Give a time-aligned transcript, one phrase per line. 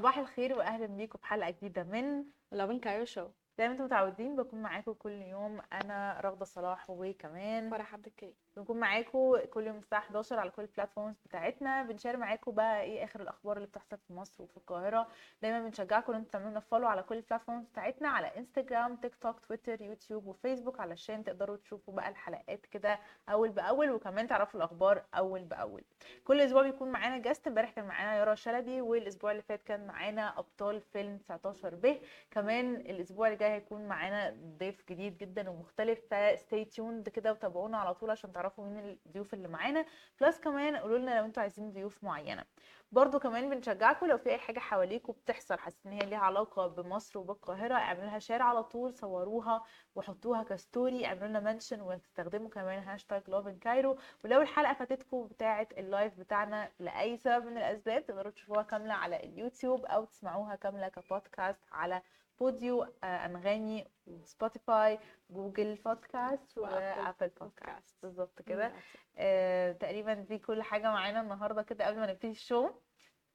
[0.00, 3.28] صباح الخير واهلا بيكم في حلقة جديدة من Lovin Cairo show
[3.60, 8.34] زي ما أنتم متعودين بكون معاكم كل يوم أنا رغدة صلاح وكمان فرح عبد الكريم.
[8.56, 11.82] بنكون معاكم كل يوم الساعة 11 على كل ال platforms بتاعتنا.
[11.82, 15.08] بنشير معاكم بقى إيه آخر الأخبار اللي بتحصل في مصر وفي القاهرة.
[15.42, 19.14] دايما بنشجعكم إن أنتم تعملوا لنا follow على كل ال platforms بتاعتنا على انستجرام تيك
[19.14, 22.98] توك تويتر يوتيوب وفيسبوك علشان تقدروا تشوفوا بقى الحلقات كده
[23.28, 25.82] أول بأول وكمان تعرفوا الأخبار أول بأول.
[26.24, 30.38] كل أسبوع بيكون معانا guest امبارح كان معانا يارا شلبي والأسبوع اللي فات كان معانا
[30.38, 31.96] أبطال فيلم 19 ب.
[32.30, 37.78] كمان الأسبوع اللي جاي هيكون معانا ضيف جديد جدا ومختلف ف stay tuned كده وتابعونا
[37.78, 39.84] على طول عشان تعرفوا مين الضيوف اللي معانا.
[40.20, 42.44] plus كمان قولوا لنا لو أنتوا عايزين ضيوف معينة.
[42.92, 47.18] برضو كمان بنشجعكم لو في أي حاجة حواليكم بتحصل حاسين إن هي ليها علاقة بمصر
[47.18, 49.62] وبالقاهرة اعملوا لها share على طول صوروها
[49.94, 55.68] وحطوها ك story اعملوا لنا mention وتستخدموا كمان hashtag Lovin Cairo ولو الحلقة فاتتكم بتاعه
[55.78, 60.88] ال live بتاعنا لأي سبب من الأسباب تقدروا تشوفوها كاملة على اليوتيوب أو تسمعوها كاملة
[60.88, 62.02] كبودكاست على
[62.40, 64.98] Podeo آه، أنغامي و Spotify
[65.30, 67.96] Google Podcast و Apple Podcast.
[68.02, 68.72] بالظبط كده.
[69.18, 72.70] آه، تقريبا دي كل حاجة معانا النهارده كده قبل ما نبتدي ال show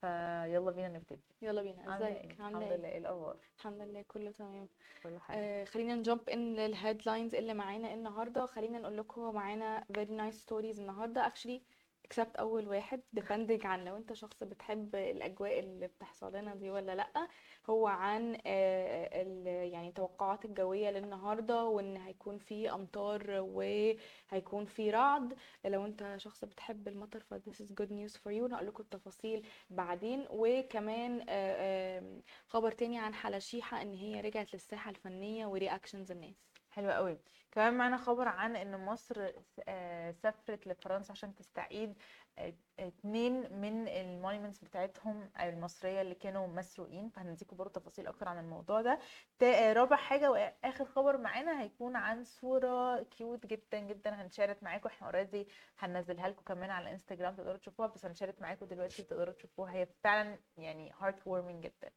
[0.02, 1.22] فيلا بينا نبتدي.
[1.42, 1.92] يلا بينا.
[1.92, 2.88] عامله إزيك؟ إيه؟ الحمد عامله لله.
[2.89, 4.70] إيه الأخبار؟ الحمد لله كله تمام.
[5.03, 8.45] كل حاجة آه خلينا ن jump in لل headlines اللي معانا النهارده.
[8.45, 11.30] خلينا نقول لكم معانا very nice stories النهارده.
[11.30, 11.61] Actually
[12.06, 16.95] except أول واحد depending عن لو أنت شخص بتحب الأجواء اللي بتحصل لنا دي ولا
[16.95, 17.28] لأ
[17.70, 25.38] هو عن آه يعني توقعات الجوية للنهاردة وإن هيكون في أمطار وهيكون في رعد.
[25.66, 29.45] لو أنت شخص بتحب المطر ف this is good news for you هقول لكم التفاصيل
[29.70, 30.26] بعدين.
[30.30, 36.55] وكمان آه، خبر تاني عن حلاشيحة إن هي رجعت للساحة الفنية ورياكشنز الناس.
[36.75, 37.19] حلو قوي.
[37.52, 39.31] كمان معانا خبر عن إن مصر
[39.67, 41.97] آه، سافرت لفرنسا عشان تستعيد
[42.37, 47.09] آه، اتنين من ال monuments بتاعتهم المصرية اللي كانوا مسروقين.
[47.09, 48.99] فهنديكم برضه تفاصيل أكتر عن الموضوع ده.
[49.43, 55.08] آه، رابع حاجة واخر خبر معانا هيكون عن صورة cute جدا جدا هنشارك معاكم إحنا
[55.08, 55.48] already
[55.80, 59.73] هننزلها لكم كمان على الانستجرام تقدروا تشوفوها بس هنشارك معاكم دلوقتي تقدروا تشوفوها.
[59.73, 61.91] هي فعلا يعني heartwarming جدا.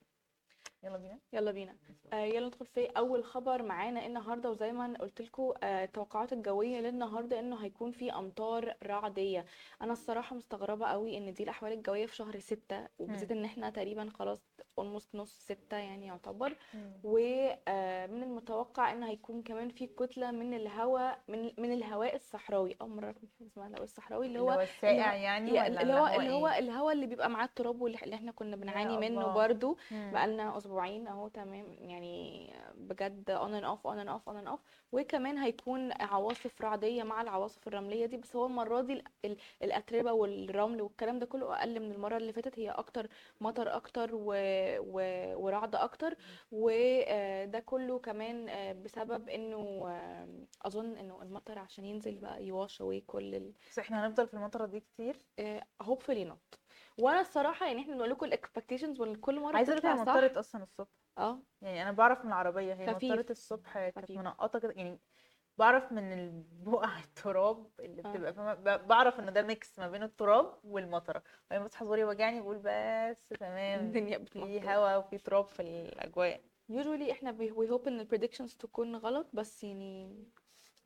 [0.84, 1.18] يلا بينا.
[1.32, 1.76] يلا بينا.
[2.12, 6.80] آه يلا ندخل في أول خبر معانا النهارده وزي ما قلت لكم آه التوقعات الجوية
[6.80, 9.44] للنهاردة إنه هيكون في أمطار رعدية.
[9.82, 14.08] أنا الصراحة مستغربة قوي إن دي الأحوال الجوية في شهر ستة وبالذات إن إحنا تقريبا
[14.14, 16.56] خلاص اولموست نص ستة يعني يعتبر.
[17.04, 22.76] ومن المتوقع إن هيكون كمان في كتلة من الهواء من من الهواء الصحراوي.
[22.80, 26.48] أول مرة اسمها الهواء الصحراوي اللي هو الساقع يعني ولا اللي هو اللي إيه؟ هو
[26.48, 29.34] الهواء اللي بيبقى معاه التراب واللي اللي إحنا كنا بنعاني منه الله.
[29.34, 29.76] برضو.
[29.90, 30.10] مم.
[30.68, 31.66] أسبوعين أهو تمام.
[31.80, 34.60] يعني بجد on and off on and off on and off.
[34.92, 38.16] وكمان هيكون عواصف رعدية مع العواصف الرملية دي.
[38.16, 42.32] بس هو المرة دي ال- ال- الأتربة والرمل والكلام ده كله أقل من المرة اللي
[42.32, 42.58] فاتت.
[42.58, 43.08] هي أكتر
[43.40, 44.34] مطر أكتر و...
[44.78, 45.00] و...
[45.44, 46.14] ورعد أكتر.
[46.52, 50.28] وده كله كمان آه، بسبب إنه آه،
[50.62, 53.52] أظن إنه المطر عشان ينزل بقى يواش away كل ال...
[53.70, 56.58] بس إحنا هنفضل في المطرة دي كتير؟ آه، hopefully not.
[57.00, 60.88] وأنا الصراحة يعني إحنا بنقول لكم ال expectations كل مرة عايزة أقول مطرت أصلا الصبح.
[61.18, 61.42] آه.
[61.62, 63.12] يعني أنا بعرف من العربية هي خفيف.
[63.12, 64.10] مطرت الصبح كانت.
[64.10, 65.00] منقطة كده يعني
[65.58, 68.12] بعرف من البقع التراب اللي آه.
[68.12, 71.22] بتبقى ب- بعرف إن ده mix ما بين التراب والمطرة.
[71.46, 73.80] وبعدين بصحى زوري وجعني بقول بس تمام.
[73.80, 76.44] الدنيا في هوا وفي تراب في الأجواء.
[76.72, 80.24] Usually إحنا we hope إن ال predictions تكون غلط بس يعني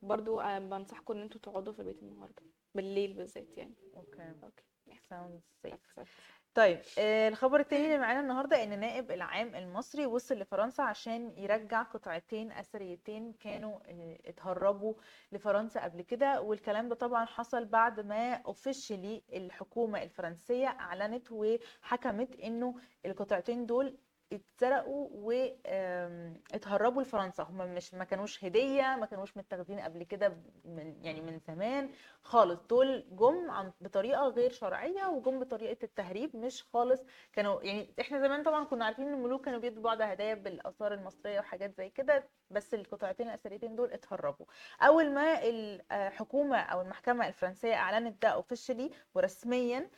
[0.01, 2.43] برضو آه، بنصحكم إن أنتوا تقعدوا في البيت النهارده
[2.75, 3.75] بالليل بالذات يعني.
[3.95, 4.63] okay okay
[5.09, 6.07] sounds safe.
[6.55, 11.81] طيب آه، الخبر التاني اللي معانا النهارده إن نائب العام المصري وصل لفرنسا عشان يرجع
[11.83, 14.93] قطعتين أثريتين كانوا آه، اتهربوا
[15.31, 22.75] لفرنسا قبل كده والكلام ده طبعا حصل بعد ما officially الحكومة الفرنسية أعلنت وحكمت إنه
[23.05, 23.97] القطعتين دول
[24.35, 27.43] اتسرقوا واتهربوا لفرنسا.
[27.43, 31.89] هم مش ما كانوش هدية ما كانوش متاخدين قبل كده من يعني من زمان
[32.21, 32.59] خالص.
[32.69, 37.01] دول جم عن بطريقة غير شرعية وجم بطريقة التهريب مش خالص
[37.33, 41.39] كانوا يعني إحنا زمان طبعا كنا عارفين إن الملوك كانوا بيدوا بعض هدايا بالآثار المصرية
[41.39, 44.45] وحاجات زي كده بس القطعتين الأثريتين دول اتهربوا.
[44.81, 49.89] أول ما الحكومة أو المحكمة الفرنسية أعلنت ده اوفيشلي ورسميا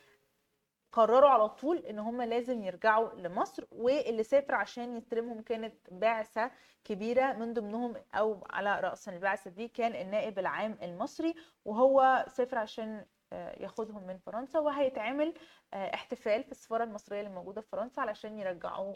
[0.96, 6.50] قرروا على طول إن هم لازم يرجعوا لمصر واللي سافر عشان يستلمهم كانت بعثة
[6.84, 11.34] كبيرة من ضمنهم أو على رأس البعثة دي كان النائب العام المصري
[11.64, 15.34] وهو سافر عشان آه، ياخدهم من فرنسا وهيتعمل
[15.74, 18.94] آه، احتفال في السفارة المصرية اللي موجودة في فرنسا علشان يرجعوا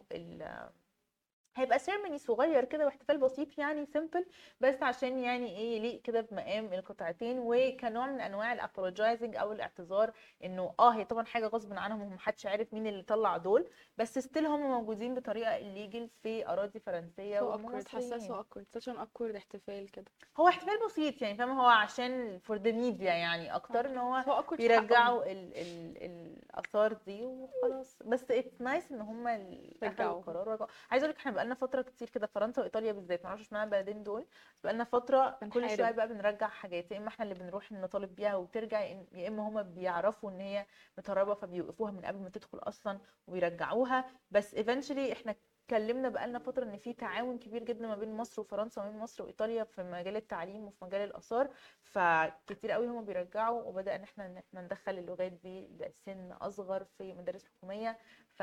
[1.56, 4.26] هيبقى ceremony صغير كده واحتفال بسيط يعني simple
[4.60, 10.12] بس عشان يعني إيه يليق كده بمقام القطعتين وكنوع من أنواع ال apologizing أو الاعتذار
[10.44, 14.46] إنه آه هي طبعا حاجة غصب عنهم ومحدش عارف مين اللي طلع دول بس still
[14.46, 18.88] هم موجودين بطريقة illegal في أراضي فرنسية so وهم awkward حاسة مصريين so awkward such
[18.88, 20.04] an awkward احتفال كده.
[20.36, 25.22] هو احتفال بسيط يعني فاهم هو عشان for the media يعني أكتر إن هو بيرجعوا
[25.32, 27.96] ال ال الآثار دي وخلاص.
[28.04, 30.18] بس it's nice إن هم اللي رجعوا.
[30.18, 34.02] القرار عايزة أقول لك إحنا بقالنا فترة كتير كده فرنسا وإيطاليا بالذات معرفش اشمعنى البلدين
[34.02, 34.26] دول
[34.64, 35.60] بقالنا فترة كل.
[35.76, 38.80] شوية بقى بنرجع حاجات يا إما إحنا اللي بنروح نطالب بيها وترجع
[39.12, 40.66] يا إما هم بيعرفوا إن هي
[40.98, 45.34] متهربة فبيوقفوها من قبل ما تدخل أصلا ويرجعوها بس eventually إحنا
[45.70, 49.24] اتكلمنا بقالنا فترة إن في تعاون كبير جدا ما بين مصر وفرنسا وما بين مصر
[49.24, 51.50] وإيطاليا في مجال التعليم وفي مجال الآثار.
[51.82, 57.14] فكتير قوي هم بيرجعوا وبدأنا ان إحنا إن إحنا ندخل اللغات دي بسن أصغر في
[57.14, 57.98] مدارس حكومية.
[58.28, 58.42] ف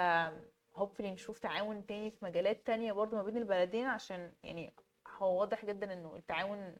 [0.77, 4.73] hopefully نشوف تعاون تاني في مجالات تانية برضو ما بين البلدين عشان يعني
[5.17, 6.75] هو واضح جدا إنه التعاون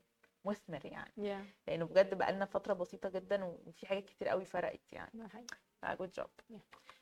[0.45, 1.11] مثمر يعني.
[1.17, 5.11] يا لأنه بجد بقالنا فترة بسيطة جدا وفي حاجات كتير قوي فرقت يعني.
[5.99, 6.29] good job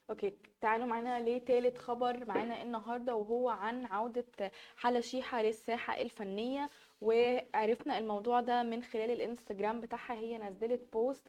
[0.09, 2.25] okay تعالوا معانا لتالت خبر.
[2.25, 6.69] معانا النهارده وهو عن عودة حلا شيحة للساحة الفنية
[7.01, 10.13] وعرفنا الموضوع ده من خلال الإنستجرام بتاعها.
[10.13, 11.27] هي نزلت post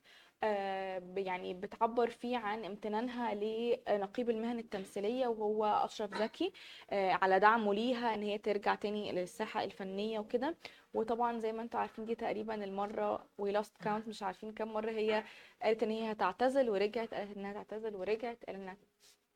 [1.16, 6.52] يعني بتعبر فيه عن امتنانها لنقيب المهن التمثيلية وهو أشرف زكي
[6.90, 10.56] آه، على دعمه ليها إن هي ترجع تاني للساحة الفنية وكده.
[10.94, 14.90] وطبعا زي ما أنتوا عارفين دي تقريبا المرة we lost count مش عارفين كام مرة
[14.90, 15.24] هي
[15.62, 18.76] قالت إن هي هتعتزل ورجعت قالت إنها تعتزل ورجعت قالت إنها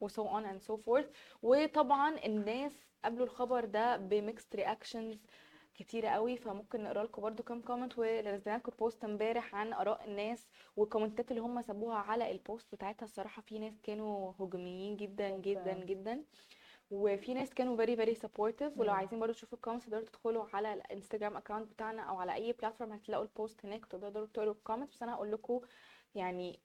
[0.00, 1.06] و so on and so forth.
[1.42, 2.72] وطبعا الناس
[3.04, 5.26] قبلوا الخبر ده ب mixed reactions
[5.74, 10.48] كتيرة قوي فممكن نقرأ لكم برده كام comment ونزلنا لكم post امبارح عن آراء الناس
[10.76, 13.04] والكومنتات اللي هم سابوها على ال post بتاعتها.
[13.04, 15.84] الصراحة في ناس كانوا هجوميين جدا جدا.
[15.84, 16.24] جدا
[16.90, 18.78] وفي ناس كانوا very very supportive.
[18.78, 18.92] ولو.
[18.92, 22.92] عايزين برضو تشوفوا ال comments تقدروا تدخلوا على الإنستجرام account بتاعنا أو على أي platform
[22.92, 25.60] هتلاقوا ال post هناك وتقدروا تقروا ال comments بس أنا هقول لكم
[26.14, 26.60] يعني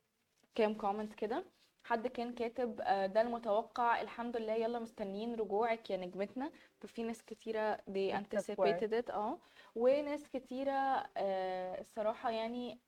[0.55, 1.54] كام comment كده.
[1.85, 4.01] حد كان كاتب آه، ده المتوقع.
[4.01, 6.51] الحمد لله يلا مستنيين رجوعك يا نجمتنا.
[6.79, 9.39] ففي ناس they That's anticipated it آه.
[9.75, 12.79] وناس كتيرة آه، الصراحة يعني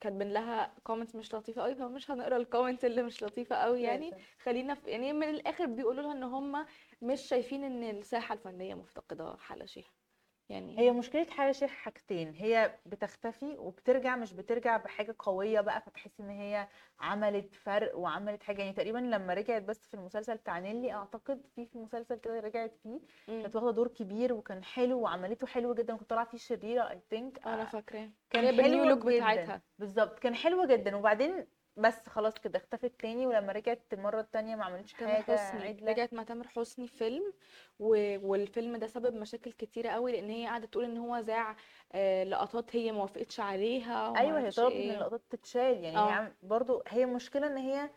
[0.00, 4.12] كاتبين لها comments مش لطيفة قوي فمش هنقرأ ال comments اللي مش لطيفة قوي يعني.
[4.42, 6.66] خلينا في يعني من الآخر بيقولوا لها إن هم
[7.02, 10.01] مش شايفين إن الساحة الفنية مفتقدة حالة شيحة
[10.48, 16.20] يعني هي مشكلة حالة شيخ حاجتين هي بتختفي وبترجع مش بترجع بحاجة قوية بقى فتحس
[16.20, 16.68] إن هي
[17.00, 18.62] عملت فرق وعملت حاجة.
[18.62, 22.74] يعني تقريبا لما رجعت بس في المسلسل بتاع نيلي أعتقد في في مسلسل كده رجعت
[22.82, 23.00] فيه.
[23.26, 27.46] كانت واخدة دور كبير وكان حلو وعملته حلو جدا وكانت طالعة فيه شريرة اي ثينك
[27.46, 28.10] أنا فاكراه.
[28.30, 29.06] كان هي بالنيو حلو لوك.
[29.06, 29.62] بتاعتها.
[29.78, 30.96] بالظبط كان حلو جدا.
[30.96, 36.12] وبعدين بس خلاص كده اختفت تاني ولما رجعت المرة التانية ما عملتش حاجة حسني رجعت
[36.14, 37.32] مع تامر حسني فيلم
[37.78, 38.18] و...
[38.28, 41.56] والفيلم ده سبب مشاكل كتيرة قوي لأن هي قاعدة تقول إن هو ذاع
[41.92, 44.94] آه، لقطات هي ما وافقتش عليها أيوه هي طلبت إن إيه.
[44.94, 47.90] اللقطات تتشال يعني عم- برضو هي مشكلة إن هي.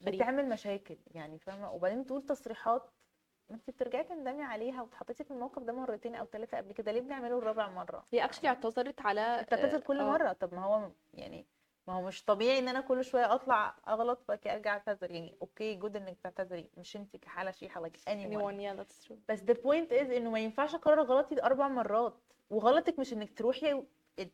[0.00, 2.90] بتعمل مشاكل يعني فاهمة؟ وبعدين تقول تصريحات
[3.50, 7.00] ما أنت بترجعي تندمي عليها واتحطيتي في الموقف ده مرتين أو ثلاثة قبل كده ليه
[7.00, 11.46] بنعمله الرابع مرة؟ هي اكشلي اعتذرت على بتعتذر كل آه، مرة طب ما هو يعني
[11.88, 15.10] ما هو مش طبيعي إن أنا كل شوية أطلع أغلط كده أرجع أعتذر.
[15.10, 19.14] يعني okay good إنك تعتذري مش أنت كحلا شيحة like anyone anyone yeah that's true.
[19.28, 22.14] بس the point is إنه ما ينفعش أكرر غلطي أربع مرات.
[22.50, 23.82] وغلطك مش إنك تروحي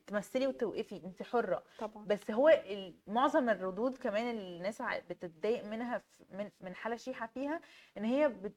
[0.06, 1.64] تمثلي وتوقفي أنت حرة.
[1.78, 2.04] طبعا.
[2.06, 2.62] بس هو
[3.06, 7.60] معظم الردود كمان اللي الناس بتتضايق منها في- من من حلا شيحة فيها
[7.98, 8.56] إن هي بت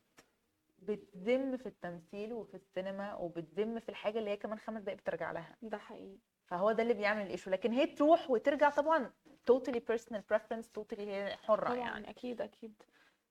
[0.79, 5.55] بتذم في التمثيل وفي السينما وبتذم في الحاجة اللي هي كمان خمس دقايق بترجع لها.
[5.61, 6.17] ده حقيقي.
[6.47, 9.11] فهو ده اللي بيعمل ال issue لكن هي تروح وترجع طبعا
[9.51, 12.09] totally personal preference totally هي حرة طبعا يعني.
[12.09, 12.83] أكيد أكيد.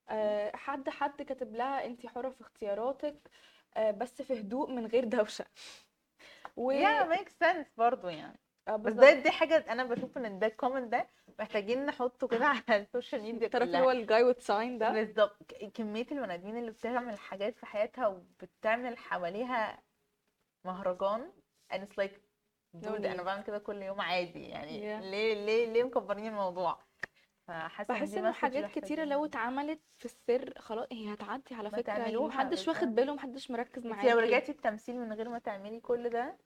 [0.09, 3.31] آه، حد حد كاتب لها انت حرة في اختياراتك
[3.77, 5.45] آه، بس في هدوء من غير دوشة.
[6.57, 8.39] و yeah makes sense برضو يعني.
[8.69, 11.07] آه، بس ده دي حاجة أنا بشوف إن ده ال comment ده
[11.39, 14.91] محتاجين نحطه كده على ال social media تعرف اللي هو ال guy with sign ده؟
[14.93, 15.43] بالظبط.
[15.43, 19.83] ك- كمية البني آدمين اللي بتعمل حاجات في حياتها وبتعمل حواليها
[20.65, 21.33] مهرجان
[21.73, 22.13] and it's like
[22.85, 23.23] dude أنا.
[23.23, 25.03] بعمل كده كل يوم عادي يعني Yeah.
[25.05, 26.79] ليه ليه ليه مكبرين الموضوع
[27.47, 31.77] فحاسة إن بحس message حاجات محتاجين- لو اتعملت في السر خلاص هي هتعدي على ما
[31.77, 32.95] فكرة يعني تعملوها محدش واخد.
[32.95, 36.37] باله محدش مركز انت لو معاكي رجعتي التمثيل من غير ما تعملي كل ده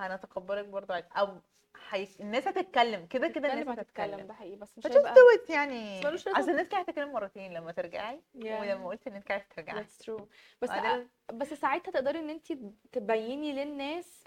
[0.00, 1.40] هنتقبلك برضه عادي أو
[1.74, 2.20] حيس...
[2.20, 6.00] الناس هتتكلم كده كده الناس هتتكلم ده حقيقي بس مش هيبقى دو ات يعني.
[6.08, 8.44] أصل الناس كانت هتتكلم مرتين لما ترجعي Yeah.
[8.46, 10.22] ولما قلت إن انت عايزة ترجعي That's true
[10.62, 12.52] بس بعدين- بس ساعتها تقدري إن انت
[12.92, 14.24] تبيني للناس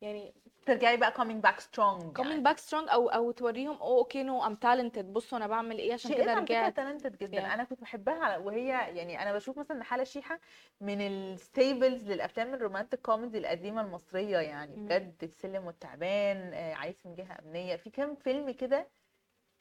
[0.00, 0.34] يعني
[0.66, 2.44] ترجعي بقى coming back strong coming يعني.
[2.44, 4.98] back strong أو أو توريهم oh okay no I'm talented.
[5.00, 6.76] بصوا أنا بعمل إيه؟ عشان كده رجعت.
[6.76, 7.40] talented جدا.
[7.40, 7.52] Yeah.
[7.52, 10.40] أنا كنت بحبها وهي يعني أنا بشوف مثلا إن حلا شيحة
[10.80, 14.76] من ال staples للأفلام ال romantic comedy القديمة المصرية يعني.
[14.76, 17.76] بجد السلم والتعبان آه، عريس من جهة أمنية.
[17.76, 18.88] في كام فيلم كده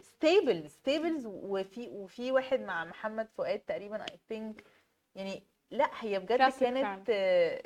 [0.01, 4.63] staples staples وفي وفي واحد مع محمد فؤاد تقريبا I think
[5.15, 7.11] يعني لا هي بجد كانت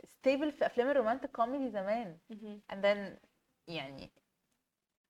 [0.06, 2.18] staple في أفلام ال romantic comedy زمان.
[2.74, 3.26] and then
[3.68, 4.12] يعني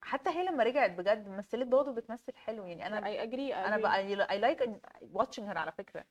[0.01, 2.65] حتى هي لما رجعت بجد مثلت برضه بتمثل حلو.
[2.65, 3.77] يعني أنا agree I أنا.
[3.77, 4.69] بقى I like
[5.13, 6.05] watching her على فكرة.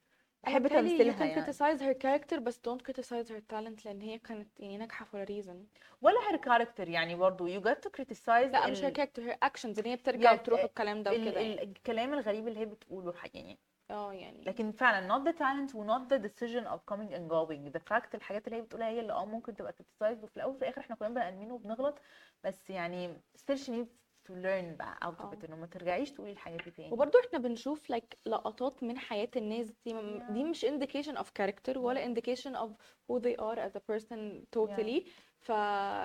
[0.47, 1.45] أنا بحب بتهيألي you تمثيلها can يعني.
[1.45, 5.57] Criticize her character بس don't criticize her talent لأن هي كانت يعني for a reason.
[6.01, 8.97] ولا her character يعني برضو you got to criticize لا مش her ال...
[8.97, 11.11] character her actions إن هي بترجع وتروح ال- والكلام ده.
[11.11, 11.55] وكده يعني.
[11.55, 11.61] ال...
[11.63, 13.15] الكلام الغريب اللي هي بتقوله.
[13.35, 13.59] يعني
[13.93, 17.73] آه يعني لكن فعلا not the talent و not the decision of coming and going.
[17.79, 20.63] The fact الحاجات اللي هي بتقولها هي اللي آه ممكن تبقى criticized وفي الأول وفي
[20.63, 21.99] الآخر إحنا كلنا بني آدمين وبنغلط.
[22.45, 23.89] بس يعني still she needs
[24.29, 25.31] to learn بقى out of آه.
[25.41, 25.45] it.
[25.45, 26.93] انه ما ترجعيش تقولي الحاجات دي تاني.
[26.93, 29.95] وبرضو إحنا بنشوف like لقطات من حياة الناس دي.
[29.95, 30.47] م- دي Yeah.
[30.47, 32.71] مش indication of character ولا indication of
[33.11, 35.09] who they are as a person totally.
[35.39, 35.51] ف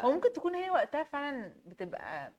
[0.06, 2.34] هو ممكن تكون هي وقتها فعلا بتبقى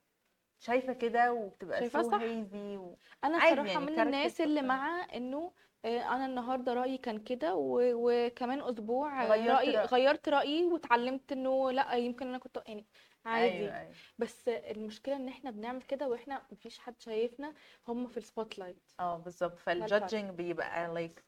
[0.58, 2.18] شايفة كده وبتبقى شايفاها so صح.
[2.20, 2.94] hazy و...
[3.24, 4.62] أنا صراحة يعني من الناس اللي.
[4.62, 5.52] مع إنه
[5.84, 9.86] آه، أنا النهارده رأيي كان كده و- وكمان أسبوع آه، غيرت رأيي رأي.
[9.86, 12.86] غيرت رأيي واتعلمت إنه لأ يمكن أنا كنت يعني
[13.24, 17.54] عادي أيوه أيوه بس المشكلة إن إحنا بنعمل كده وإحنا مفيش حد شايفنا
[17.88, 19.58] هم في ال spotlight آه بالظبط.
[19.58, 21.22] فال judging بيبقى like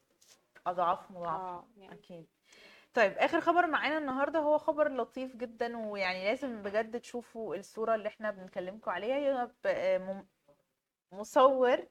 [0.67, 2.27] أضعاف مضاعفة آه يعني أكيد
[2.93, 8.07] طيب آخر خبر معانا النهارده هو خبر لطيف جدا ويعني لازم بجد تشوفوا الصورة اللي
[8.07, 9.51] إحنا بنكلمكم عليها.
[9.97, 10.27] مم-
[11.11, 11.87] مصور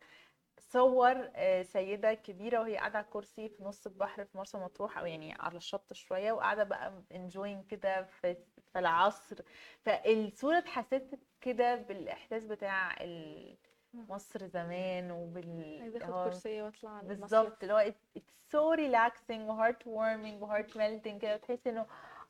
[0.59, 5.07] صور آه، سيدة كبيرة وهي قاعدة على كرسي في نص البحر في مرسى مطروح أو
[5.07, 8.35] يعني على الشط شوية وقاعدة بقى enjoying كده في
[8.73, 9.37] في العصر.
[9.85, 13.59] فالصورة اتحسست كده بالإحساس بتاع ال-
[13.94, 19.40] مصر زمان وبال اخد هو كرسية وأطلع على بالظبط اللي هو it- it's so relaxing
[19.40, 21.87] و heart warming و heart melting كده بتحس إنه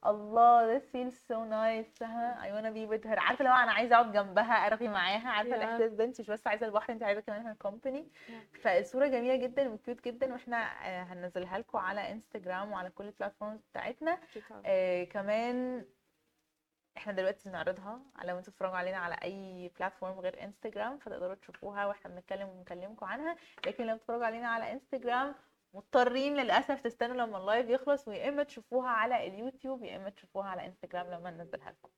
[0.06, 3.18] الله this feels so nice ها I wanna be with her.
[3.18, 5.54] عارفة لو أنا عايزة أقعد جنبها أرغي معاها عارفة Yeah.
[5.54, 8.02] الإحساس ده؟ أنت مش بس عايزة البحر أنت عايزة كمان company.
[8.28, 8.60] Yeah.
[8.62, 13.10] فالصورة جميلة جدا و cute جدا وإحنا آه، هننزلها لكم على انستجرام وعلى كل ال
[13.10, 14.18] platforms بتاعتنا.
[14.66, 15.84] آه كمان
[16.96, 22.10] إحنا دلوقتي بنعرضها لو أنتوا بتتفرجوا علينا على اي platform غير انستجرام فتقدروا تشوفوها وإحنا
[22.14, 23.36] بنتكلم وبنكلمكم عنها.
[23.66, 25.34] لكن لو بتتفرجوا علينا على انستجرام
[25.74, 30.48] مضطرين للأسف تستنوا لما ال live يخلص ويا إما تشوفوها على اليوتيوب يا إما تشوفوها
[30.48, 31.88] على انستجرام لما ننزلها لكم.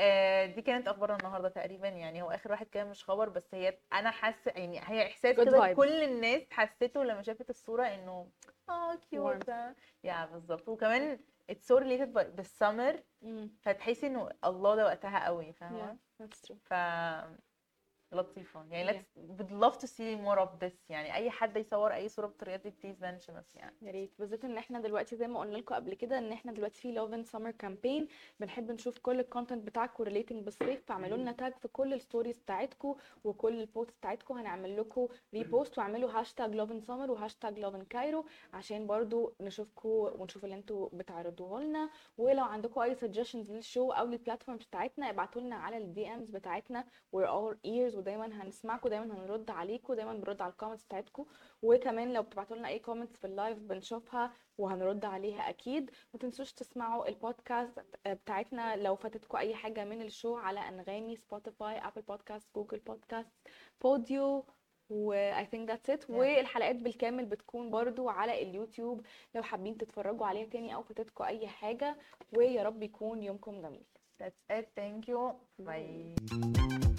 [0.00, 1.88] آه، دي كانت أخبارنا النهارده تقريبا.
[1.88, 5.72] يعني هو آخر واحد كان مش خبر بس هي أنا حاسة يعني هي إحساس كده.
[5.72, 8.28] كل الناس حسيته لما شافت الصورة إنه
[8.68, 8.94] آه.
[8.94, 9.48] cute
[10.04, 10.68] يا بالظبط.
[10.68, 11.18] وكمان
[11.52, 13.02] it's so related بالسمر.
[13.62, 16.56] فتحسي إنه الله ده وقتها قوي فاهمة Yeah, that's true.
[16.64, 16.72] ف
[18.12, 20.72] لطيفه يعني let's would love to see more of this.
[20.88, 23.76] يعني أي حد يصور أي صورة بالطريقة دي please mention us يعني.
[23.82, 24.12] يا ريت.
[24.18, 27.14] بالذات إن إحنا دلوقتي زي ما قلنا لكم قبل كده إن إحنا دلوقتي في love
[27.14, 28.08] in summer campaign
[28.40, 30.84] بنحب نشوف كل ال content بتاعكم relating بالصيف.
[30.86, 35.78] فاعملوا لنا tag في كل ال stories بتاعتكم وكل ال post بتاعتكم هنعمل لكم repost
[35.78, 40.54] واعملوا hashtag love in summer و hashtag love in Cairo عشان برضو نشوفكم ونشوف اللي
[40.54, 41.90] أنتوا بتعرضوه لنا.
[42.18, 46.30] ولو عندكم أي suggestions لل show أو لل platform بتاعتنا ابعتوا لنا على ال DMs
[46.30, 46.84] بتاعتنا.
[47.16, 48.01] We're all ears.
[48.02, 51.26] ودايما هنسمعكم دايما هنرد عليكم دايما بنرد على ال comments بتاعتكم.
[51.62, 55.90] وكمان لو بتبعتوا لنا أي comments في ال live بنشوفها وهنرد عليها أكيد.
[56.14, 58.76] ما تنسوش تسمعوا البودكاست بتاعتنا.
[58.76, 63.30] لو فاتتكم أي حاجة من ال show على أنغامي سبوتيفاي Apple Podcasts Google Podcasts
[63.82, 64.44] بوديو
[64.90, 66.10] و I think that's it.
[66.10, 69.06] والحلقات بالكامل بتكون برضو على اليوتيوب.
[69.34, 71.96] لو حابين تتفرجوا عليها تاني أو فاتتكم أي حاجة
[72.36, 73.84] ويا رب يكون يومكم جميل.
[74.22, 74.66] That's it.
[74.76, 75.34] Thank you.
[75.66, 76.91] Bye.